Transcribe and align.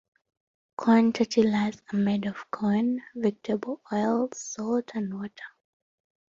Corn 0.77 1.13
tortillas 1.13 1.79
are 1.93 1.99
made 1.99 2.25
of 2.25 2.49
corn, 2.49 3.03
vegetable 3.13 3.81
oil, 3.93 4.29
salt 4.33 4.89
and 4.95 5.13
water. 5.13 5.43